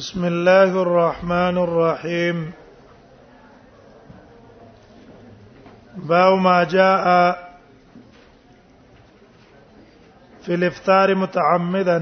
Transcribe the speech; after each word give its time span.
بسم 0.00 0.24
الله 0.24 0.70
الرحمن 0.86 1.56
الرحيم 1.62 2.38
باو 6.10 6.36
ما 6.36 6.64
جاء 6.64 7.04
في 10.42 10.54
الافطار 10.54 11.14
متعمدا 11.14 11.98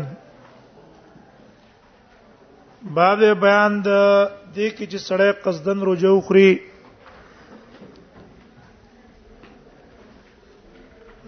باب 2.97 3.23
بیان 3.41 3.83
د 3.83 3.87
دې 4.55 4.71
کې 4.77 4.87
چې 4.91 4.99
سړی 5.09 5.33
قصدن 5.47 5.81
رجو 5.89 6.21
خوري 6.29 6.51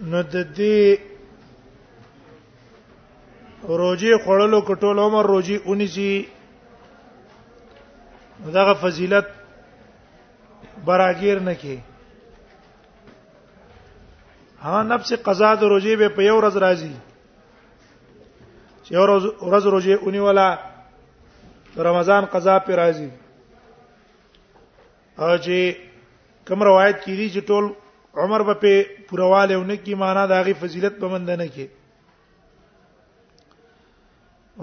نو 0.01 0.23
د 0.23 0.35
دې 0.55 0.97
روجي 3.83 4.13
خړلو 4.23 4.61
کټول 4.69 4.99
عمر 5.07 5.25
روجي 5.33 5.55
اونې 5.65 5.85
شي 5.97 6.13
دغه 8.53 8.73
فضیلت 8.81 9.25
براګیر 10.85 11.39
نه 11.39 11.53
کی 11.61 11.77
ها 14.61 14.83
نفس 14.83 15.13
قضا 15.25 15.49
د 15.61 15.71
روزي 15.73 15.93
به 16.01 16.07
په 16.17 16.21
یو 16.29 16.35
ورځ 16.41 16.55
راځي 16.65 16.93
چې 18.83 18.91
یو 18.97 19.03
ورځ 19.47 19.63
روزي 19.75 19.93
اونې 20.01 20.21
ولا 20.27 20.47
رمضان 21.87 22.23
قضا 22.35 22.55
په 22.67 22.71
راځي 22.81 23.09
او 25.21 25.37
چې 25.45 25.57
کوم 26.47 26.59
روایت 26.69 26.97
کړي 27.03 27.27
چې 27.33 27.41
ټول 27.49 27.65
عمر 28.23 28.41
په 28.47 28.55
پرواله 29.09 29.57
ونه 29.61 29.75
کی 29.85 29.93
معنا 30.03 30.25
دغه 30.33 30.53
فضیلت 30.65 30.93
په 30.99 31.07
مند 31.15 31.29
نه 31.41 31.47
کی 31.55 31.67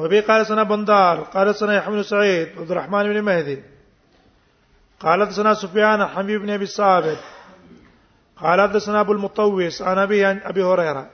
وبي 0.01 0.21
قال 0.31 0.47
سنه 0.53 0.65
بندار 0.75 1.17
قال 1.37 1.55
سنه 1.63 1.73
يحمل 1.81 2.05
سعيد 2.13 2.49
عبد 2.59 2.71
الرحمن 2.71 3.13
بن 3.15 3.21
مهدي 3.31 3.61
قال 5.03 5.23
حدثنا 5.25 5.53
سفيان 5.55 6.01
حبيب 6.15 6.41
بن 6.41 6.51
ابي 6.51 6.67
صابر 6.67 7.17
قال 8.37 8.61
حدثنا 8.61 9.01
ابو 9.01 9.13
المطوس 9.13 9.83
عن 9.83 9.99
ابي 9.99 10.27
ابي 10.27 10.63
هريره 10.63 11.05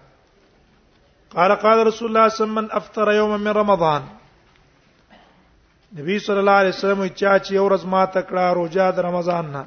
قال 1.37 1.53
قال 1.65 1.87
رسول 1.87 2.09
الله 2.09 2.29
صلى 2.29 2.35
الله 2.35 2.35
عليه 2.35 2.35
وسلم 2.35 2.55
من 2.55 2.69
افطر 2.73 3.11
يوما 3.13 3.37
من 3.37 3.49
رمضان 3.63 4.03
نبی 5.99 6.19
صلی 6.19 6.39
الله 6.39 6.53
علیه 6.61 6.71
وسلم 6.75 7.07
چا 7.09 7.39
چې 7.39 7.53
یو 7.53 7.69
ورځ 7.69 7.85
ما 7.93 8.07
تکړه 8.07 8.55
روزه 8.59 8.91
د 8.91 8.99
رمضان 9.01 9.45
نه 9.53 9.65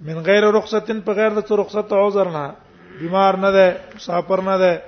من 0.00 0.16
غیر 0.28 0.44
رخصتن 0.56 1.00
په 1.00 1.12
غیر 1.12 1.30
د 1.40 1.52
رخصت 1.52 1.92
عذر 1.92 2.28
نه 2.30 2.44
بیمار 3.00 3.36
نه 3.36 3.50
ده 3.50 3.66
مسافر 3.96 4.40
نه 4.42 4.56
ده 4.58 4.82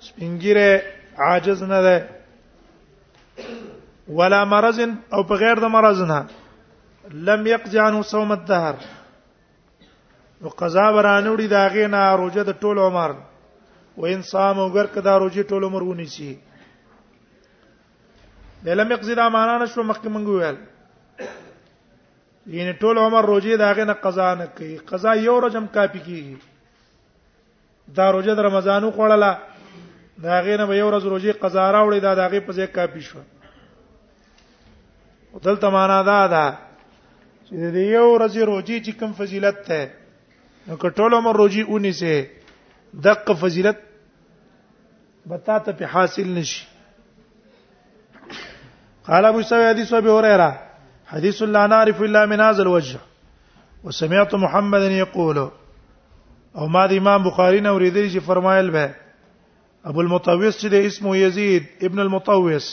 سپینګیره 0.00 0.82
عاجز 1.18 1.62
نه 1.62 1.80
ده 1.82 2.21
ولا 4.08 4.44
مرض 4.44 4.78
او 5.14 5.22
په 5.22 5.34
غیر 5.34 5.60
د 5.60 5.64
مرض 5.74 6.00
نه 6.02 6.26
لم 7.28 7.46
يقضي 7.46 7.78
عنه 7.78 8.02
صوم 8.12 8.32
الدهر 8.32 8.74
نو 10.42 10.48
قضا 10.48 10.86
برانوړي 10.96 11.46
دا 11.48 11.68
غې 11.72 11.86
نه 11.94 12.16
روزه 12.22 12.42
د 12.44 12.52
ټول 12.62 12.78
عمر 12.78 13.10
و 13.96 14.06
انسان 14.06 14.56
وګر 14.58 14.86
کدا 14.94 15.18
روزه 15.18 15.42
ټول 15.42 15.64
عمر 15.64 15.82
ونی 15.82 16.06
شي 16.14 16.34
لم 18.64 18.92
يقضي 18.92 19.14
دا 19.14 19.28
معنا 19.28 19.58
نشو 19.64 19.82
مخکې 19.82 20.08
مونږ 20.08 20.26
ویل 20.28 20.56
یعنی 22.54 22.72
ټول 22.72 22.98
عمر 22.98 23.24
روزه 23.24 23.56
دا 23.56 23.74
غې 23.74 23.86
نه 23.86 23.92
قضا 23.92 24.34
نه 24.34 24.46
کوي 24.56 24.76
قضا 24.92 25.12
یو 25.26 25.38
رجم 25.46 25.66
کافي 25.66 25.98
کیږي 25.98 27.94
دا 27.94 28.10
روزه 28.12 28.34
د 28.34 28.38
رمضانو 28.48 28.90
خوړله 28.90 29.36
دا 30.18 30.44
غې 30.44 30.58
نه 30.58 30.66
به 30.66 30.74
یو 30.76 30.90
ورځ 30.90 31.04
روزه 31.04 31.32
قضا 31.44 31.72
راوړي 31.72 32.00
دا 32.00 32.14
دا 32.14 32.28
غې 32.28 32.46
په 32.46 32.52
ځای 32.52 32.66
کافي 32.78 33.00
شوه 33.10 33.22
دلته 35.40 35.70
معنا 35.70 36.02
دا 36.02 36.26
ده 36.26 36.58
چې 37.48 37.54
د 37.76 37.78
یو 37.92 38.04
ورځې 38.10 38.40
روزي 38.50 38.78
چې 38.84 38.92
کوم 38.98 39.12
فضیلت 39.20 39.56
ده 39.68 39.90
نو 40.68 40.76
کټول 40.82 41.14
عمر 41.20 41.36
روزي 41.42 41.62
اونې 41.62 41.90
سه 41.90 42.26
دغه 43.06 43.34
فضیلت 43.44 43.78
بتا 45.32 45.58
ته 45.58 45.72
په 45.72 45.86
حاصل 45.94 46.28
نشي 46.34 46.66
قال 49.08 49.24
ابو 49.30 49.42
سعيد 49.48 49.66
حديث 49.70 49.92
ابي 50.00 50.10
هريره 50.18 50.50
حديث 51.14 51.42
لا 51.56 51.66
نعرف 51.74 52.02
الا 52.08 52.26
من 52.34 52.40
هذا 52.50 52.62
الوجه 52.62 52.98
وسمعت 53.84 54.34
محمدا 54.46 54.92
يقول 54.98 55.38
او 56.58 56.66
ما 56.76 56.86
د 56.92 57.00
امام 57.02 57.22
بخاری 57.30 57.60
نه 57.66 57.76
اوریدل 57.76 58.08
چې 58.14 58.18
فرمایل 58.30 58.70
به 58.70 58.94
ابو 59.90 60.00
المطوس 60.00 60.64
چې 60.64 60.68
د 60.76 60.90
اسمه 60.90 61.16
یزید 61.18 61.64
ابن 61.88 61.98
المطوس 62.08 62.72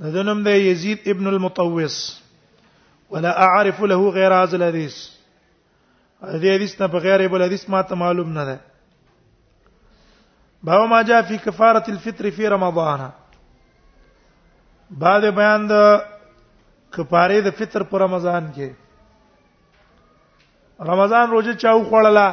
دنم 0.00 0.42
دی 0.44 0.50
یزید 0.70 0.98
ابن 1.06 1.26
المطوس 1.26 2.18
ولا 3.10 3.30
اعرف 3.44 3.80
له 3.92 4.10
غیر 4.16 4.32
هذا 4.32 4.56
الحديث 4.56 4.94
دې 6.22 6.44
حدیث 6.54 6.72
نه 6.80 6.86
بغیر 6.92 7.22
بل 7.28 7.42
حدیث 7.42 7.68
ما 7.74 7.80
ته 7.82 7.94
معلوم 8.02 8.28
نه 8.32 8.42
ده 8.44 8.56
باو 10.62 10.86
ما 10.86 11.02
جاء 11.02 11.22
في 11.22 11.38
كفاره 11.38 11.84
الفطر 11.94 12.30
في 12.36 12.48
رمضان 12.54 13.00
بعد 14.90 15.22
بیان 15.40 15.60
د 15.72 15.74
کفاره 16.98 17.38
د 17.48 17.50
فطر 17.62 17.80
پر 17.82 17.98
رمضان 18.00 18.44
کې 18.58 18.68
رمضان 20.92 21.26
روزه 21.30 21.54
چاو 21.64 21.88
خوړلا 21.90 22.28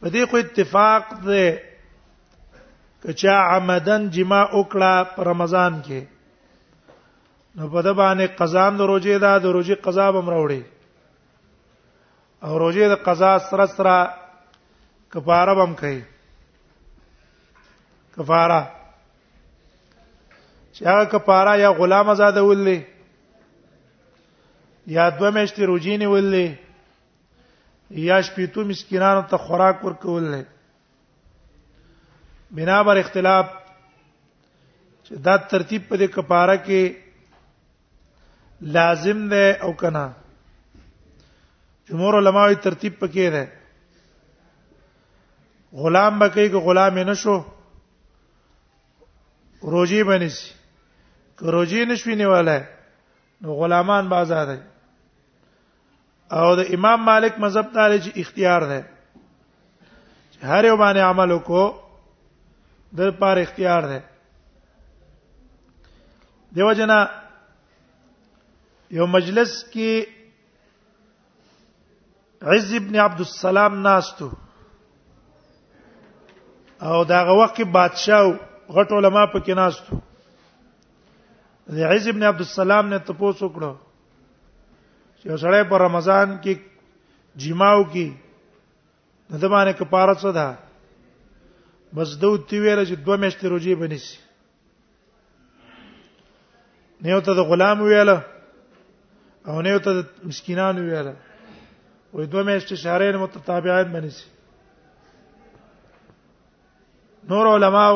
په 0.00 0.06
دې 0.10 0.22
خو 0.30 0.36
اتفاق 0.36 1.02
ده 1.26 1.42
کچا 3.04 3.36
عمدن 3.54 4.02
جما 4.16 4.40
وکړه 4.58 4.92
په 5.14 5.20
رمضان 5.28 5.74
کې 5.86 6.02
نو 7.56 7.64
په 7.72 7.80
د 7.86 7.96
باندې 8.00 8.26
قضا 8.40 8.66
د 8.80 8.90
روزې 8.90 9.16
دا 9.24 9.32
د 9.42 9.46
روزې 9.56 9.76
قضا 9.86 10.06
به 10.16 10.20
مروړي 10.28 10.62
او 12.44 12.52
روزې 12.64 12.86
د 12.92 13.02
قضا 13.06 13.32
سره 13.48 13.64
سره 13.76 13.96
کفاره 15.16 15.54
بم 15.62 15.72
کوي 15.82 16.00
کفاره 18.14 18.60
چې 20.74 20.80
هغه 20.92 21.04
کفاره 21.16 21.54
یا 21.64 21.70
غلام 21.82 22.06
آزاد 22.16 22.36
ولې 22.48 22.78
یا 24.96 25.04
دوه 25.16 25.30
میاشتې 25.34 25.62
روزې 25.70 25.94
نه 26.02 26.06
ولې 26.14 26.46
یا 28.08 28.18
شپې 28.26 28.44
تو 28.54 28.60
مسکینانو 28.72 29.22
ته 29.30 29.36
خوراک 29.48 29.76
ورکولې 29.88 30.42
بنا 32.56 32.78
بر 32.86 32.98
اختلاف 33.00 33.46
چې 35.06 35.12
دا 35.26 35.34
ترتیب 35.52 35.82
په 35.88 35.94
دې 36.00 36.06
کفاره 36.16 36.56
کې 36.66 36.82
لازم 38.76 39.18
ده 39.28 39.44
او 39.68 39.70
کنه 39.82 40.02
جمهور 41.90 42.16
علماوی 42.18 42.54
ترتیب 42.66 42.92
پکې 43.00 43.28
ده 43.36 43.44
غلام 45.84 46.18
بکې 46.18 46.48
کو 46.54 46.58
غلام 46.66 46.98
نشو 47.10 47.36
روجي 49.76 50.00
بنسي 50.10 50.50
که 51.38 51.44
روجي 51.56 51.80
نشوي 51.92 52.14
نیواله 52.22 52.58
نو 53.46 53.54
غلامان 53.62 54.08
بازار 54.10 54.46
دي 54.52 54.60
او 56.38 56.44
د 56.60 56.68
امام 56.78 57.00
مالک 57.10 57.32
مذهب 57.46 57.72
تعالی 57.78 57.98
چې 58.00 58.10
اختیار 58.24 58.60
ده 58.74 58.80
هر 60.42 60.64
یو 60.70 60.76
باندې 60.76 60.98
عمل 61.12 61.30
وکړو 61.40 61.66
در 62.96 63.10
پر 63.10 63.38
اختیار 63.38 63.82
ده 63.88 64.04
دیو 66.52 66.72
جنا 66.74 67.00
یو 68.90 69.06
مجلس 69.06 69.52
کې 69.72 70.04
عز 72.52 72.74
ابن 72.74 72.96
عبد 73.00 73.20
السلام 73.20 73.78
ناستو 73.82 74.28
او 76.82 77.04
دا 77.04 77.22
وخت 77.34 77.56
کې 77.56 77.64
بادشاہ 77.64 78.22
غټ 78.68 78.92
علما 78.98 79.24
په 79.32 79.38
کې 79.46 79.52
ناستو 79.56 79.96
عز 81.94 82.08
ابن 82.08 82.22
عبد 82.32 82.40
السلام 82.46 82.88
نے 82.88 82.98
تپوس 83.06 83.36
وکړو 83.42 83.74
چې 85.20 85.26
سړی 85.46 85.62
په 85.72 85.78
رمضان 85.84 86.36
کې 86.42 86.54
جماو 87.46 87.82
کې 87.92 88.12
د 89.30 89.42
زمانه 89.46 89.72
کفاره 89.72 90.14
څه 90.14 90.30
ده 90.40 90.46
مسدود 91.96 92.46
تی 92.48 92.58
ویل 92.60 92.80
چې 92.88 92.94
دوه 93.06 93.16
میاشتې 93.16 93.46
روزي 93.52 93.74
بنیسي 93.74 94.18
نه 97.06 97.20
ته 97.26 97.32
د 97.38 97.48
غلام 97.50 97.78
ویل 97.84 98.10
او 99.48 99.56
نه 99.60 99.78
ته 99.86 99.90
د 99.98 100.28
مسکینان 100.28 100.76
ویل 100.78 101.08
وې 102.14 102.24
دوه 102.32 102.42
میاشتې 102.48 102.74
شهرین 102.82 103.16
متتابعات 103.22 103.86
بنیسي 103.96 104.26
نور 107.32 107.46
علماء 107.56 107.90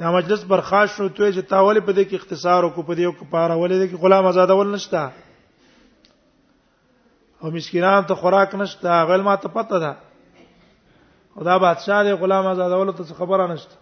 دا 0.00 0.10
مجلس 0.12 0.44
برخاش 0.52 0.88
شو 0.96 1.08
ته 1.08 1.28
چې 1.32 1.40
تاول 1.52 1.80
په 1.80 1.92
دې 1.92 2.04
کې 2.08 2.16
اختصار 2.20 2.60
وکړو 2.64 2.86
په 2.88 2.94
دې 2.94 3.04
او 3.04 3.12
کفاره 3.12 3.54
ولې 3.54 3.76
دې 3.80 3.86
کې 3.92 3.98
غلام 4.02 4.26
آزادول 4.32 4.68
نشتا 4.76 5.04
او 7.42 7.50
مسکینان 7.58 8.06
ته 8.12 8.20
خوراک 8.22 8.54
نشتا 8.62 9.02
غل 9.12 9.22
ما 9.28 9.36
ته 9.44 9.48
پته 9.58 9.78
ده 9.84 9.92
او 11.36 11.44
دا 11.44 11.56
بادشاہ 11.58 12.02
دی 12.04 12.12
غلام 12.22 12.46
آزاد 12.46 12.70
اول 12.72 12.92
ته 12.96 13.14
خبره 13.20 13.44
نشته 13.52 13.76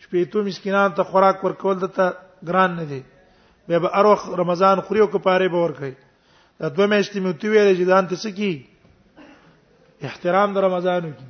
شپې 0.00 0.32
ته 0.34 0.42
مسکینان 0.48 0.92
ته 1.00 1.04
خوراک 1.12 1.44
ورکول 1.44 1.76
دته 1.80 2.06
ګران 2.48 2.70
نه 2.80 2.84
دی 2.84 3.02
به 3.68 3.78
به 3.78 3.88
اروخ 3.98 4.28
رمضان 4.42 4.80
خوري 4.80 5.00
او 5.00 5.06
کپاره 5.12 5.48
به 5.48 5.58
ورکړي 5.66 5.94
دا 6.60 6.68
دوه 6.68 6.86
میاشتې 6.86 7.18
مې 7.22 7.36
تو 7.40 7.46
ویلې 7.48 7.74
چې 7.78 7.84
دان 7.92 8.06
ته 8.08 8.16
سکی 8.16 8.66
احترام 10.08 10.54
د 10.54 10.58
رمضان 10.66 11.04
وکي 11.04 11.24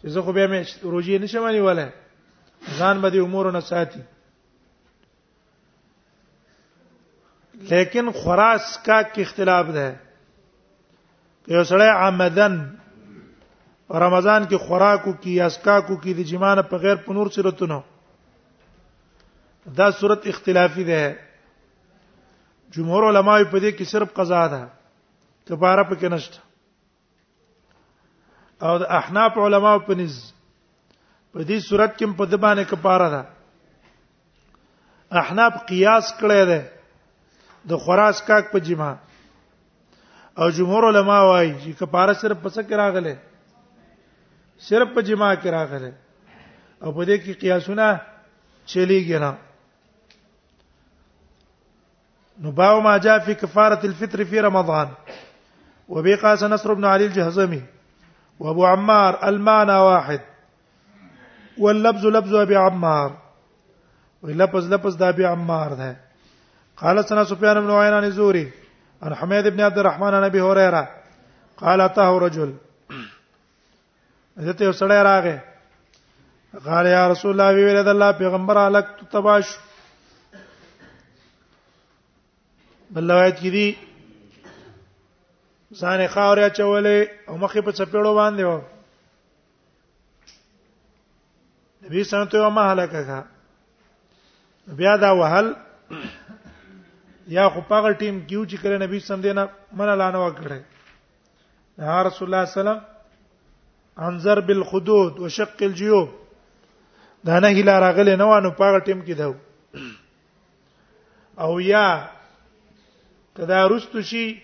چې 0.00 0.06
زه 0.08 0.22
خو 0.22 0.32
به 0.32 0.46
مې 0.48 0.82
روزي 0.92 1.18
نشم 1.18 1.46
نیولای 1.48 1.88
ځان 2.78 2.96
به 3.00 3.10
دې 3.10 3.16
امور 3.24 3.50
نه 3.52 3.60
ساتي 3.60 4.00
لیکن 7.70 8.10
خراس 8.10 8.78
کا 8.86 8.98
کې 9.02 9.20
اختلاف 9.20 9.66
ده 9.76 9.96
یو 11.48 11.64
سړی 11.64 11.90
عمدن 12.00 12.56
رمضان 13.90 14.44
کې 14.48 14.56
خوراکو 14.68 15.12
کې 15.20 15.40
اسکاکو 15.44 15.96
کې 16.02 16.14
د 16.18 16.22
جمانه 16.30 16.62
په 16.70 16.76
غیر 16.84 16.96
په 17.04 17.12
نور 17.14 17.26
صورتونو 17.34 17.80
دا 19.76 19.90
صورت 19.98 20.26
اختلافي 20.26 20.84
ده 20.84 21.12
جمهور 22.76 23.06
علما 23.08 23.36
په 23.50 23.58
دې 23.60 23.70
کې 23.76 23.84
صرف 23.92 24.12
قضا 24.16 24.46
ده 24.54 24.60
کفاره 25.50 25.82
پکې 25.90 26.08
نشته 26.12 26.42
او 28.68 28.78
د 28.78 28.90
احناف 28.98 29.38
علما 29.44 29.76
په 29.86 29.94
نس 29.94 30.18
په 31.32 31.44
دې 31.44 31.58
صورت 31.68 31.96
کې 31.98 32.16
په 32.18 32.24
دبانه 32.32 32.64
کفاره 32.72 33.08
ده 33.14 33.22
احناف 35.22 35.62
قیاس 35.70 36.12
کړی 36.22 36.50
ده 36.50 37.70
د 37.72 37.78
خوراس 37.86 38.22
کاک 38.26 38.50
په 38.52 38.58
جما 38.70 38.90
او 40.38 40.50
جمهور 40.58 40.88
علما 40.92 41.20
وايي 41.28 41.54
چې 41.60 41.80
کفاره 41.84 42.12
صرف 42.26 42.42
پس 42.42 42.58
کې 42.58 42.72
راغله 42.84 43.16
صرف 44.58 44.88
په 44.94 45.00
جما 45.02 45.34
کې 45.34 45.48
راغله 45.52 45.90
او 46.84 46.92
په 46.92 47.04
دې 47.04 47.16
کې 47.24 47.32
قیاسونه 47.40 47.98
چلي 48.72 49.18
نه 49.18 49.32
نو 52.42 52.50
باو 52.52 52.80
ما 52.80 52.96
جاء 52.98 53.18
في 53.18 53.34
كفارة 53.34 53.80
الفطر 53.86 54.24
في 54.24 54.40
رمضان 54.40 54.88
وبي 55.88 56.14
قاس 56.14 56.42
نصر 56.42 56.72
بن 56.74 56.84
علي 56.84 57.04
الجهزمي 57.06 57.62
وابو 58.40 58.66
عمار 58.66 59.18
المانا 59.28 59.78
واحد 59.82 60.20
واللبز 61.58 62.06
لبز 62.06 62.34
ابي 62.34 62.56
عمار 62.56 63.10
ولبز 64.22 64.68
لبز 64.72 64.94
ده 64.94 65.08
ابي 65.08 65.24
عمار 65.26 65.74
ده 65.74 65.96
قال 66.76 67.04
سنا 67.08 67.24
سفيان 67.24 67.60
بن 67.60 67.70
عيان 67.70 68.04
الزوري 68.04 68.50
عن 69.02 69.14
حميد 69.14 69.46
بن 69.48 69.60
عبد 69.60 69.78
الرحمن 69.78 70.14
عن 70.14 70.24
ابي 70.24 70.40
هريره 70.40 70.88
قال 71.56 71.80
اتاه 71.80 72.18
رجل 72.18 72.54
دته 74.36 74.64
یو 74.64 74.72
سړی 74.78 74.96
راغی 75.06 75.30
غاړه 76.64 76.90
یا 76.98 77.02
رسول 77.12 77.30
الله 77.34 77.48
ویل 77.58 77.76
د 77.84 77.86
الله 77.90 78.12
پیغمبر 78.16 78.58
الک 78.66 78.86
تباش 79.12 79.46
بل 82.96 83.10
روایت 83.12 83.36
کې 83.38 83.50
دي 83.54 83.70
ځان 85.80 86.00
خاورې 86.14 86.46
چولې 86.58 86.98
او 87.28 87.34
مخې 87.36 87.60
په 87.60 87.72
چپېړو 87.78 88.12
باندې 88.20 88.42
و 88.50 88.52
نبی 91.86 92.04
سنت 92.08 92.34
یو 92.40 92.50
ما 92.56 92.64
هلاکه 92.72 93.00
بیا 94.82 94.92
دا 95.06 95.10
وهل 95.20 95.46
یا 97.28 97.48
خو 97.48 97.60
پاګل 97.60 97.94
ټیم 98.00 98.26
کیو 98.28 98.44
چې 98.44 98.56
کړه 98.56 98.78
نبی 98.84 99.00
سم 99.06 99.20
دینه 99.28 99.46
من 99.80 99.90
لانه 99.98 100.18
وکړه 100.24 100.58
رسول 100.58 101.82
الله 101.86 102.12
صلی 102.12 102.26
الله 102.34 102.46
علیه 102.48 102.60
وسلم 102.60 102.80
عن 103.98 104.18
ضرب 104.18 104.50
الخدود 104.50 105.18
وشق 105.18 105.62
الجيوب 105.62 106.08
دا 107.24 107.38
نه 107.40 107.48
هلا 107.48 107.78
راغله 107.78 108.16
نو 108.16 108.32
انو 108.38 108.50
پاغه 108.50 108.78
ټیم 108.88 109.00
کې 109.02 109.14
داو 109.18 109.34
او 111.38 111.60
یا 111.60 112.08
کدا 113.36 113.66
رستو 113.68 114.00
شي 114.02 114.36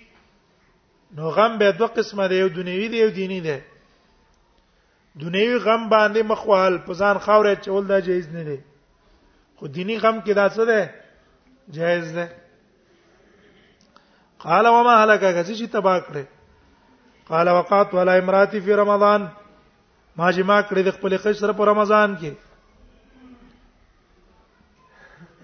نو 1.17 1.29
غم 1.31 1.59
به 1.59 1.71
دوه 1.73 1.87
قسمه 1.89 2.29
دی 2.29 2.35
یو 2.35 2.49
دنیوي 2.49 2.89
دی 2.89 2.97
یو 2.99 3.11
دینی 3.11 3.41
دی 3.41 3.59
دنیوي 5.21 5.59
غم 5.59 5.89
باندې 5.89 6.19
مخوال 6.23 6.79
پزان 6.79 7.19
خاورې 7.19 7.65
چول 7.65 7.87
دا 7.89 7.99
جایز 8.01 8.29
نه 8.29 8.43
دی 8.45 8.57
خو 9.57 9.67
دینی 9.69 9.99
غم 9.99 10.21
کې 10.21 10.31
دا 10.31 10.49
څه 10.49 10.61
دی 10.61 10.91
جایز 11.79 12.09
دی 12.17 12.27
قال 14.39 14.67
وما 14.67 15.05
هلكك 15.05 15.47
چې 15.47 15.73
تبا 15.73 16.01
کړې 16.01 16.25
قال 17.29 17.49
وقات 17.49 17.95
ولا 17.95 18.15
امراتي 18.19 18.61
في 18.61 18.75
رمضان 18.75 19.29
ما 20.17 20.31
جما 20.37 20.57
کړې 20.69 20.83
د 20.87 20.91
خپل 20.97 21.13
خج 21.25 21.35
سره 21.43 21.53
په 21.61 21.65
رمضان 21.71 22.11
کې 22.23 22.33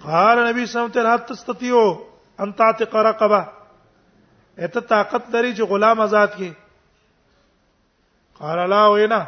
قال 0.06 0.36
نبی 0.48 0.66
صلی 0.66 0.78
الله 0.78 0.90
علیه 0.90 1.00
وسلم 1.00 1.12
حت 1.12 1.22
تستطيعو 1.28 1.86
ان 2.44 2.50
تعتق 2.60 2.92
رقبه 3.08 3.42
اته 4.66 4.80
طاقت 4.92 5.24
لري 5.36 5.50
چې 5.56 5.62
غلام 5.72 5.98
آزاد 6.04 6.30
کې 6.36 6.50
قال 8.40 8.58
لا 8.70 8.82
وینا 8.86 9.20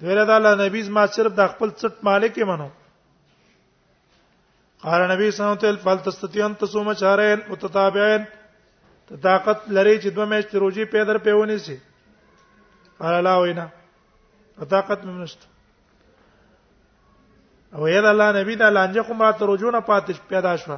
دغه 0.00 0.24
د 0.24 0.30
الله 0.36 0.52
نبی 0.64 0.80
ما 0.98 1.04
صرف 1.18 1.32
د 1.40 1.42
خپل 1.52 1.68
څټ 1.80 1.94
مالک 2.08 2.32
یې 2.38 2.44
منو 2.52 2.68
قال 4.86 5.00
نبی 5.12 5.24
صلی 5.30 5.44
الله 5.44 5.58
علیه 5.60 5.60
وسلم 5.60 5.84
فل 5.86 5.98
تستطيعو 6.10 6.46
ان 6.48 6.54
تصوم 6.64 6.88
شهرين 6.94 7.38
متتابعين 7.52 8.22
طاقت 9.22 9.68
لري 9.70 9.98
چې 10.00 10.10
دوه 10.10 10.24
میاشتې 10.26 10.54
روزي 10.64 10.84
پیدر 10.96 11.18
پیونی 11.28 11.58
سي 11.68 11.76
قال 13.00 13.24
لا 13.28 13.36
وینا 13.42 13.68
طاقت 14.58 15.04
مې 15.04 15.12
نشته 15.22 15.46
او 17.76 17.88
یاد 17.88 18.04
الله 18.04 18.32
نبی 18.40 18.54
دا 18.62 18.68
لانجه 18.76 19.02
خو 19.08 19.14
ما 19.20 19.30
ته 19.32 19.46
رجونه 19.52 19.80
پاتش 19.88 20.20
پیدا 20.32 20.56
شو 20.64 20.76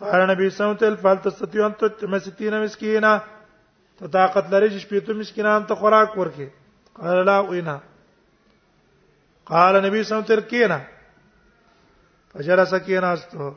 قال 0.00 0.26
نبی 0.30 0.50
صلی 0.50 0.64
الله 0.64 0.76
علیه 0.76 0.86
وسلم 0.86 1.02
فلتستیون 1.02 1.72
ته 1.80 2.06
مسکینا 2.14 2.62
مسکینا 2.62 3.18
ته 3.98 4.06
طاقت 4.06 4.52
لري 4.52 4.70
چې 4.70 4.84
شپې 4.84 5.06
ته 5.06 5.12
مسکینان 5.22 5.66
ته 5.72 5.82
خوراک 5.82 6.16
ورکې 6.18 6.48
قال 7.02 7.24
لا 7.26 7.38
وینا 7.50 7.76
قال 9.52 9.74
نبی 9.86 10.02
صلی 10.02 10.14
الله 10.14 10.26
علیه 10.26 10.36
وسلم 10.36 10.48
کینا 10.50 10.78
فجلس 12.32 12.74
کینا 12.86 13.12
استو 13.18 13.50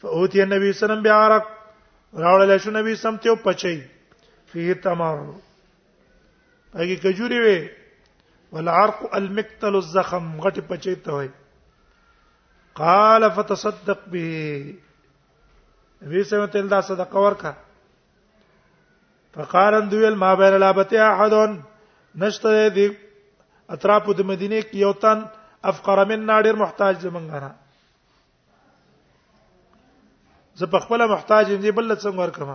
فاوتی 0.00 0.42
النبي 0.42 0.72
صلی 0.72 0.72
الله 0.72 0.74
علیه 0.74 0.74
وسلم 0.76 1.04
بعرق 1.08 2.18
راول 2.22 2.48
له 2.48 2.58
شو 2.58 2.70
نبی 2.80 2.94
سم 3.04 3.16
ته 3.16 3.34
پچی 3.44 3.78
فيه 4.52 4.72
تمام 4.74 5.32
هغه 6.78 6.94
کجوري 7.02 7.40
وي 7.44 7.58
والعرق 8.52 9.00
المقتل 9.20 9.74
الزخم 9.82 10.26
غټ 10.44 10.56
پچې 10.68 10.94
ته 11.06 11.14
وي 11.18 11.28
قال 12.80 13.28
فتصدق 13.38 14.04
به 14.14 14.74
نبی 16.02 16.22
سم 16.30 16.44
تل 16.52 16.68
دا 16.70 16.80
صدقه 16.92 17.18
ورکا 17.26 17.52
فقارن 19.34 19.86
دویل 19.90 20.14
ما 20.22 20.30
بیر 20.42 20.54
لابته 20.58 20.98
احدن 21.12 21.52
نشته 22.24 22.48
دی 22.78 22.86
اطراف 23.76 24.04
د 24.08 24.20
مدینه 24.32 24.60
کې 24.60 24.84
یو 24.86 24.92
تن 25.06 25.18
افقر 25.72 25.98
من 26.12 26.20
نادر 26.32 26.54
محتاج 26.64 26.94
زمونږه 27.06 27.38
نه 27.46 27.52
زه 30.62 30.66
په 30.74 30.78
خپل 30.86 31.00
محتاج 31.14 31.44
یم 31.52 31.60
دی 31.66 31.70
بل 31.78 31.92
څنګه 31.94 32.20
ورکم 32.22 32.48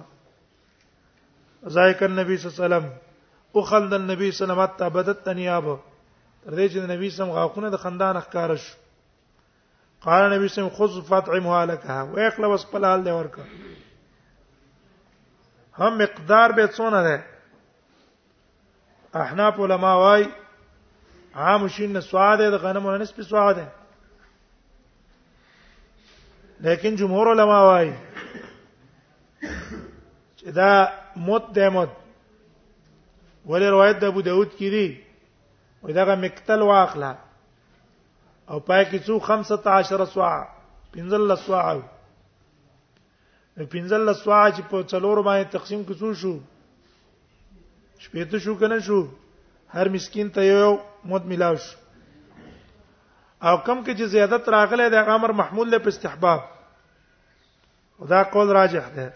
ذایک 1.78 2.00
النبی 2.10 2.34
صلی 2.38 2.48
الله 2.50 2.54
علیه 2.54 2.54
وسلم 2.66 2.88
او 3.56 3.62
خلد 3.62 3.94
النبي 3.94 4.32
صلی 4.32 4.50
الله 4.52 4.62
علیه 4.64 4.74
وسلم 4.74 4.90
تبدت 4.90 5.28
انیاب 5.28 5.66
تر 6.44 6.52
دې 6.52 6.74
چې 6.74 6.80
نبی 6.90 7.10
سم 7.10 7.30
غاخونه 7.36 7.70
د 7.70 7.78
خندان 7.84 8.18
اخکار 8.18 8.56
شو 8.56 8.76
قال 10.06 10.32
نبی 10.34 10.48
سم 10.48 10.68
خذ 10.80 11.02
فاطعمها 11.10 11.66
لك 11.66 11.84
و 12.14 12.18
اخلا 12.26 12.48
وس 12.50 12.66
پلال 12.72 13.04
دی 13.06 13.10
ورکا 13.12 13.42
هم 15.80 15.98
مقدار 16.02 16.52
به 16.52 16.68
څونه 16.68 17.04
ده 17.08 17.24
احناف 19.16 19.60
علما 19.60 19.96
وای 19.98 20.28
عام 21.36 21.68
شین 21.68 22.02
سواد 22.02 22.38
د 22.42 22.58
غنمو 22.58 22.98
نسبی 22.98 23.24
سواد 23.24 23.56
ده 23.56 23.68
لیکن 26.68 26.96
جمهور 26.96 27.30
علما 27.32 27.64
وای 27.66 27.94
چې 30.38 30.48
دا 30.48 30.88
مت 31.16 31.54
ده 31.54 31.70
مت 31.70 31.90
ولې 33.50 33.68
روایت 33.70 33.98
د 34.02 34.06
ابو 34.12 34.22
داود 34.28 34.50
کې 34.58 34.70
دی 34.74 34.88
او 35.84 35.90
دا 35.98 36.16
مقتل 36.24 36.62
واخلا 36.68 37.14
او 38.52 38.60
پای 38.70 38.84
کې 38.90 39.00
څو 39.06 39.14
15 39.28 40.08
سوا 40.14 40.32
پنځل 40.96 41.24
سوا 41.46 41.62
پنځل 43.72 44.06
سوا 44.24 44.40
چې 44.56 44.62
په 44.72 44.78
څلور 44.92 45.18
باندې 45.28 45.54
تقسیم 45.58 45.84
کې 45.88 45.94
څو 46.00 46.10
شو 46.24 46.34
شپې 48.04 48.24
ته 48.32 48.38
شو 48.46 48.54
کنه 48.62 48.80
شو 48.88 48.98
هر 49.78 49.90
مسكين 49.98 50.30
ته 50.38 50.42
یو 50.46 50.76
مد 51.12 51.26
ملاو 51.32 51.56
شو 51.66 51.78
او 53.48 53.56
کم 53.66 53.78
کې 53.86 53.94
چې 54.00 54.06
زیادت 54.16 54.50
راغله 54.58 54.90
د 54.94 55.14
امر 55.18 55.32
محمول 55.42 55.68
له 55.76 55.80
استحباب 55.94 56.42
ودا 58.04 58.24
قول 58.36 58.48
راجح 58.58 58.88
ده 58.96 59.14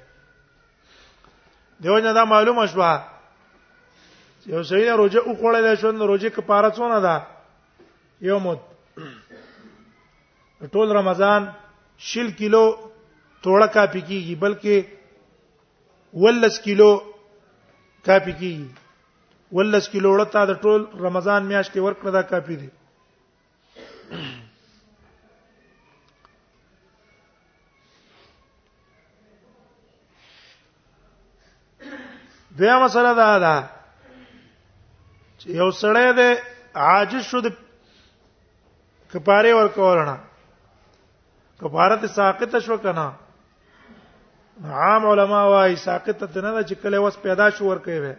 دیو 1.85 1.97
نه 2.05 2.13
دا 2.17 2.23
معلومه 2.31 2.65
شوه 2.73 2.91
یو 4.45 4.63
شی 4.63 4.87
روزه 4.89 5.19
او 5.19 5.33
خوړل 5.37 5.75
شو 5.81 5.91
نو 5.91 6.07
روزه 6.07 6.29
کفاره 6.29 6.69
څونه 6.71 6.99
ده 7.05 7.15
یو 8.21 8.39
مت 8.39 8.59
ټول 10.71 10.91
رمضان 10.97 11.47
شل 12.11 12.31
کیلو 12.41 12.63
توړه 13.43 13.67
کاپی 13.73 14.01
کیږي 14.01 14.35
بلکې 14.35 14.77
ولس 16.23 16.59
کیلو 16.59 16.89
کاپی 18.05 18.31
کیږي 18.33 18.65
ولس 19.59 19.89
کیلو 19.95 20.11
ورته 20.13 20.45
د 20.51 20.61
ټول 20.67 20.85
رمضان 21.05 21.43
میاشتې 21.45 21.77
ورکړه 21.79 22.11
دا 22.11 22.21
کاپی 22.21 22.55
دی 22.55 22.69
بیا 32.61 32.79
مسله 32.83 33.13
دا 33.19 33.31
ده 33.45 33.78
یو 35.45 35.69
سړی 35.71 36.11
دی 36.17 36.31
عاجز 36.85 37.23
شو 37.29 37.39
د 37.41 37.47
کپاره 39.13 39.53
ورکولنه 39.55 40.17
کپاره 41.61 41.95
ته 42.01 42.07
ساقط 42.15 42.55
شو 42.65 42.77
کنه 42.77 43.11
عام 44.69 45.05
علما 45.09 45.43
وايي 45.47 45.75
ساقط 45.75 46.23
ته 46.23 46.41
نه 46.41 46.63
چې 46.67 46.73
کله 46.81 46.99
وس 47.01 47.17
پیدا 47.21 47.49
شو 47.49 47.65
ورکوي 47.65 47.99
وي 47.99 48.13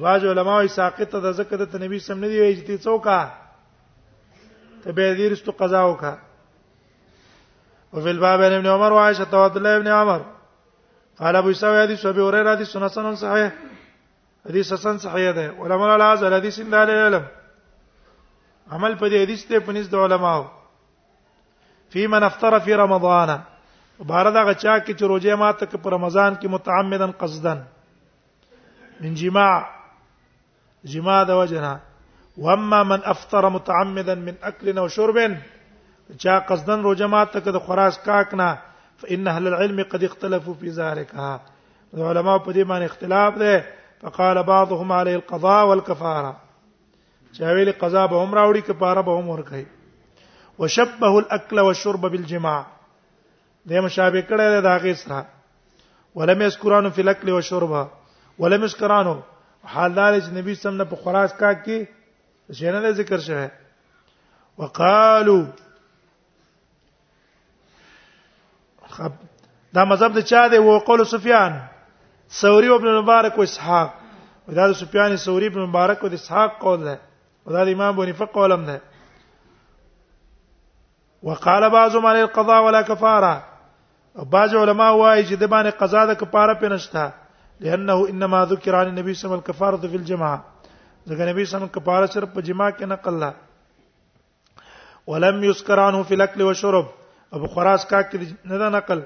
باج 0.00 0.26
علما 0.26 0.54
وايي 0.56 0.68
ساقط 0.68 1.08
ته 1.14 1.18
د 1.20 1.32
زکه 1.40 1.56
د 1.64 1.82
نبی 1.82 1.98
سم 1.98 2.18
نه 2.20 2.28
دی 2.28 2.40
وایي 2.40 2.56
چې 2.62 2.84
څوکا 2.84 3.30
ته 4.84 4.92
به 4.92 5.14
دې 5.16 5.32
رستو 5.32 5.52
قضا 5.52 5.82
وکا 5.84 6.16
او 7.92 8.00
فی 8.02 8.08
الباب 8.10 8.40
ابن 8.40 8.66
عمر 8.66 8.92
وعائشه 8.92 9.34
عبد 9.44 9.56
الله 9.56 9.76
ابن 9.76 9.86
عمر 9.88 10.20
قال 11.18 11.36
ابو 11.36 11.50
يسوع 11.50 11.82
حديث 11.82 12.06
ابي 12.06 12.20
هريره 12.20 12.50
حديث 12.52 12.68
سنن 12.68 13.14
صحيح 13.16 13.50
حدیث 14.48 14.68
حسن 14.72 14.96
صحیح 14.98 15.30
ده 15.32 15.44
علما 15.62 15.96
لا 15.96 16.08
از 16.12 16.22
حدیث 16.22 16.56
اند 16.60 16.74
علم 16.74 17.24
عمل 18.72 18.94
په 19.00 19.06
دې 19.10 19.18
حدیث 19.24 19.42
ته 19.48 19.58
پنځ 19.66 19.84
د 19.88 19.94
علماو 20.06 20.42
فی 21.92 22.06
من 22.14 22.22
افطر 22.22 22.58
فی 22.64 22.74
رمضان 22.82 23.28
بارد 24.10 24.36
هغه 24.36 24.52
چا 24.62 24.78
کې 24.84 24.92
چې 24.98 25.04
روزه 25.12 25.34
ماته 25.42 25.66
کې 25.70 25.78
په 25.84 25.88
رمضان 25.94 26.32
کې 26.40 26.48
متعمدا 26.56 27.08
قصدا 27.20 27.54
من 29.00 29.14
جماع 29.20 29.54
جماع 30.94 31.18
د 31.28 31.38
وجنه 31.40 31.72
واما 32.46 32.82
من 32.94 33.00
افطر 33.12 33.48
متعمدا 33.58 34.14
من 34.22 34.34
اكل 34.42 34.78
او 34.78 34.88
شرب 34.96 35.18
چا 36.24 36.38
قصدا 36.48 36.74
روزه 36.88 37.06
ماته 37.14 37.40
کې 37.40 37.50
د 37.58 37.64
خراس 37.68 37.98
کاک 38.08 38.34
نه 38.42 38.50
فان 39.04 39.28
اهل 39.34 39.46
العلم 39.52 39.82
قد 39.94 40.04
اختلفوا 40.10 40.54
في 40.64 40.70
ذلك 40.80 41.14
علماء 41.94 42.36
په 42.38 42.52
دې 42.52 42.64
باندې 42.66 42.88
اختلاف 42.90 43.34
ده 43.44 43.62
فقال 44.02 44.42
بعضهم 44.42 44.92
عليه 44.92 45.16
القضاء 45.16 45.66
والكفاره 45.68 46.36
چاویل 47.38 47.72
قضا 47.72 48.06
به 48.06 48.22
هم 48.24 48.34
راوړي 48.34 48.58
کفاره 48.62 49.00
به 49.02 49.12
هم 49.18 49.28
ورکړي 49.36 49.66
وشبه 50.58 51.18
الاكل 51.18 51.60
والشرب 51.60 52.06
بالجماع 52.06 52.64
دې 53.68 53.72
مشابه 53.86 54.22
کړه 54.30 54.60
دا 54.68 54.76
غي 54.76 54.94
سره 54.94 55.26
ولم 56.14 56.42
يذكرانو 56.42 56.90
في 56.90 57.00
الاكل 57.00 57.30
والشرب 57.30 57.90
ولم 58.38 58.62
يذكرانو 58.64 59.16
حال 59.64 59.94
دار 59.96 60.20
چې 60.20 60.26
نبی 60.38 60.54
سم 60.54 60.68
وسلم 60.68 60.88
په 60.94 61.04
خراج 61.04 61.32
کا 61.34 61.52
کې 61.52 61.84
شنه 62.60 62.90
ذکر 63.02 63.18
شوه 63.18 63.50
وقالوا 64.58 65.42
خب 68.96 69.12
دا 69.74 69.84
مذهب 69.90 70.16
د 70.18 70.26
چا 70.32 70.46
دی 70.54 70.58
وقول 70.64 71.04
سفیان 71.12 71.60
سوري 72.40 72.68
ابن 72.74 72.86
مبارک 72.98 73.38
واسحاق 73.38 73.88
اسحاق 74.48 74.94
دا 74.98 75.16
سوري 75.24 75.46
ابن 75.46 75.60
مبارک 75.62 76.00
واسحاق 76.04 76.12
د 76.20 76.20
اسحاق 76.20 76.58
قول 76.60 76.80
ده 76.84 76.96
دا 77.56 77.64
د 77.64 77.68
امام 77.76 77.96
بنفق 77.96 78.30
قولم 78.34 78.64
ده 78.68 78.78
وقال 81.28 81.66
بعضهم 81.70 82.06
علی 82.10 82.22
القضاء 82.26 82.60
ولا 82.66 82.80
كفاره 82.90 83.32
بعض 84.36 84.54
علما 84.60 84.86
وایي 84.92 85.24
چې 85.28 85.34
د 85.42 85.50
باندې 85.52 85.72
قضا 85.82 86.04
د 86.12 86.18
کفاره 86.22 86.54
په 86.62 86.68
نشته 86.72 87.12
لانه 87.66 87.98
انما 88.14 88.40
ذکر 88.54 88.74
عن 88.80 88.86
النبي 88.86 89.14
صلى 89.14 89.24
الله 89.28 89.36
عليه 89.36 89.36
وسلم 89.36 89.36
الكفاره 89.42 89.76
فی 89.90 89.96
الجماعه 90.00 90.72
ځکه 91.10 91.28
نبی 91.28 91.28
صلى 91.28 91.28
الله 91.28 91.30
عليه 91.32 91.50
وسلم 91.56 91.74
کفاره 91.76 92.06
صرف 92.16 92.32
په 92.38 92.46
جماعه 92.48 92.76
کې 92.78 92.94
نقل 92.94 93.20
لا 93.24 93.32
ولم 95.12 95.44
يذكر 95.50 95.78
عنه 95.90 96.02
في 96.08 96.14
الاكل 96.18 96.42
والشرب 96.48 96.86
ابو 97.38 97.46
خراس 97.56 97.86
کا 97.94 98.00
کې 98.10 98.58
نه 98.64 98.72
نقل 98.78 99.04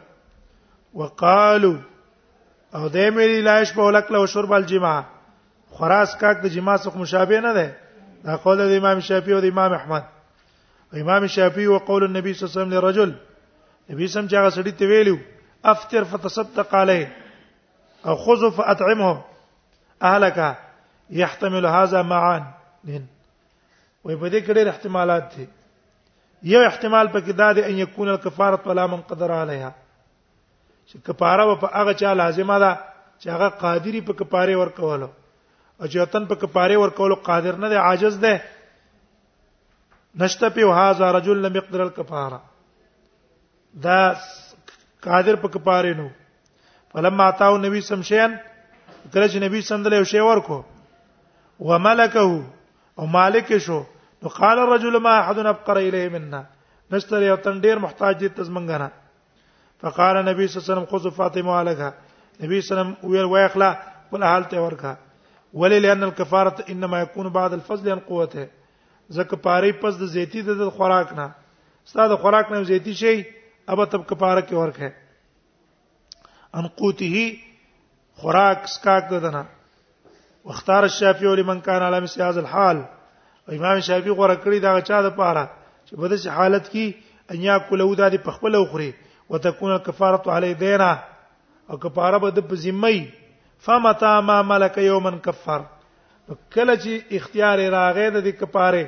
وقالوا 1.03 1.75
او 2.75 2.89
د 2.89 2.99
مې 3.15 3.43
لایش 3.49 3.73
په 3.75 3.83
ولک 3.85 4.11
له 4.15 4.27
شرب 4.35 4.53
الجماع 4.55 4.99
خراس 5.79 6.11
کاک 6.21 6.37
د 6.43 6.47
جما 6.55 6.75
څخه 6.85 6.97
مشابه 7.03 7.41
نه 7.47 7.53
ده 7.53 7.67
دا 8.27 8.37
قول 8.47 8.59
د 8.59 8.73
امام 8.79 9.01
شافعي 9.09 9.35
او 9.35 9.41
د 9.45 9.49
امام 9.55 9.73
احمد 9.79 10.05
امام 11.03 11.27
شافعي 11.37 11.67
او 11.67 11.79
قول 11.91 12.03
النبي 12.09 12.35
صلی 12.35 12.43
الله 12.43 12.51
علیه 12.53 12.63
وسلم 12.63 12.75
لرجل 12.77 13.11
نبی 13.95 14.07
سم 14.15 14.25
چې 14.27 14.35
هغه 14.35 14.51
سړی 14.57 14.73
ته 14.79 14.85
ویلو 14.87 15.17
افطر 15.73 16.05
فتصدق 16.13 16.75
عليه 16.75 17.09
او 18.07 18.17
خذ 18.25 18.47
فاطعمهم 18.59 19.21
اهلك 20.03 20.57
يحتمل 21.23 21.67
هذا 21.75 22.03
معا 22.15 22.37
وي 24.05 24.17
په 24.17 24.29
دې 24.29 24.41
کې 24.47 24.57
ډېر 24.57 24.69
احتمالات 24.69 25.35
دي 25.37 25.47
یو 26.53 26.61
احتمال 26.65 27.07
پکې 27.15 27.31
دا 27.43 27.53
دی 27.53 27.63
ان 27.65 27.79
یکون 27.79 28.09
الکفاره 28.09 28.59
ولا 28.67 28.87
من 28.93 29.01
قدر 29.11 29.33
عليها 29.37 29.75
چې 30.91 30.97
کفاره 31.07 31.45
په 31.63 31.69
هغه 31.79 31.93
چا 32.01 32.13
لازمه 32.23 32.59
ده 32.65 32.73
چې 33.21 33.27
هغه 33.35 33.49
قادری 33.63 34.01
په 34.09 34.13
کفاره 34.21 34.57
ورکولو 34.61 35.09
او 35.81 35.87
چې 35.93 35.99
وطن 36.03 36.27
په 36.33 36.41
کفاره 36.43 36.77
ورکولو 36.83 37.15
قادر 37.29 37.57
نه 37.63 37.69
دی 37.73 37.79
عاجز 37.87 38.17
دی 38.25 38.35
نشته 40.23 40.51
په 40.59 40.77
هاذا 40.81 41.09
رجل 41.17 41.39
لم 41.47 41.57
يقدر 41.61 41.81
الكفاره 41.87 42.39
دا 43.87 43.97
قادر 45.07 45.37
په 45.47 45.55
کفاره 45.57 45.93
نو 46.03 46.09
فلما 46.95 47.27
اتاو 47.33 47.57
نبی 47.65 47.81
سمشین 47.87 48.37
کله 49.13 49.29
چې 49.29 49.37
نبی 49.47 49.61
سندل 49.71 49.93
یو 49.97 50.05
شی 50.13 50.21
ورکو 50.27 50.61
وملکه 51.71 52.25
او 53.01 53.07
مالک 53.17 53.51
شو 53.67 53.81
نو 54.23 54.29
قال 54.37 54.59
الرجل 54.59 54.99
ما 55.09 55.13
احد 55.25 55.39
افقر 55.53 55.77
الیه 55.83 56.09
منا 56.15 56.41
نشته 56.95 57.21
یو 57.27 57.37
تن 57.49 57.61
ډیر 57.67 57.77
محتاج 57.87 58.17
دي 58.23 58.29
تزمنګنه 58.39 59.06
فقال 59.83 60.17
نبی 60.29 60.47
صلی 60.47 60.61
الله 60.61 60.73
علیه 60.73 60.93
وسلم 60.93 60.99
خذ 60.99 61.09
فاطمه 61.17 61.51
عليها 61.61 61.89
نبی 62.43 62.61
صلی 62.61 62.79
الله 62.79 62.87
علیه 62.87 62.99
وسلم 63.03 63.11
ویل 63.11 63.27
ویخلا 63.33 63.69
بل 64.13 64.23
حالت 64.23 64.55
ورکا 64.55 64.93
ولی 65.55 65.79
لئن 65.81 66.03
الكفاره 66.03 66.65
انما 66.71 67.01
يكون 67.01 67.29
بعد 67.29 67.53
الفضل 67.53 67.91
عن 67.93 67.99
قوته 67.99 68.49
زکه 69.09 69.37
پاره 69.37 69.73
پس 69.73 69.95
د 70.01 70.13
زیتی 70.17 70.43
د 70.43 70.69
خوراک 70.77 71.13
نه 71.13 71.31
ستاسو 71.85 72.17
خوراک 72.17 72.53
نه 72.53 72.63
زیتی 72.65 72.95
شي 72.95 73.25
ابه 73.69 73.85
تب 73.85 74.07
کفاره 74.11 74.41
کې 74.41 74.53
ورکه 74.53 74.93
ان 76.55 76.67
قوته 76.69 77.37
خوراک 78.23 78.65
سکاک 78.77 79.09
ددنه 79.11 79.45
واختار 80.45 80.83
الشافعي 80.85 81.37
لمن 81.37 81.61
كان 81.61 81.83
على 81.83 82.01
مثل 82.01 82.23
هذا 82.23 82.41
الحال 82.41 82.85
امام 83.53 83.81
شافعي 83.81 84.13
غوړه 84.15 84.37
کړی 84.45 84.63
دا 84.69 84.81
چا 84.81 85.03
د 85.09 85.17
پاره 85.17 85.49
چې 85.49 85.97
په 85.97 86.09
دې 86.09 86.27
حالت 86.39 86.69
کې 86.69 87.35
انیا 87.35 87.59
کولو 87.69 87.95
د 87.95 88.23
په 88.29 88.39
خپل 88.39 88.65
خوري 88.71 88.93
وتكون 89.31 89.77
کفاره 89.87 90.33
علی 90.37 90.55
دینا 90.55 90.93
او 91.71 91.77
کفاره 91.79 92.19
به 92.23 92.31
د 92.31 92.41
ذمه 92.65 92.91
فمتا 93.67 94.15
ما 94.29 94.43
ملک 94.53 94.75
یومن 94.91 95.17
کفر 95.29 95.61
کله 96.55 96.75
چې 96.83 96.93
اختیار 97.21 97.59
راغې 97.77 98.07
د 98.29 98.39
کفاره 98.41 98.83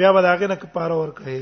بیا 0.00 0.10
به 0.16 0.20
داغه 0.28 0.46
نه 0.54 0.60
کفاره 0.64 0.94
ورکړي 0.98 1.40